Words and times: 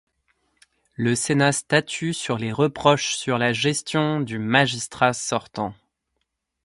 Le 0.95 1.13
Sénat 1.13 1.51
statue 1.51 2.15
sur 2.15 2.39
les 2.39 2.51
reproches 2.51 3.13
sur 3.17 3.37
la 3.37 3.53
gestion 3.53 4.19
du 4.19 4.39
magistrat 4.39 5.13
sortant. 5.13 5.75